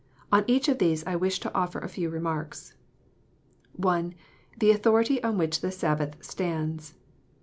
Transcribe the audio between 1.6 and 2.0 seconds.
a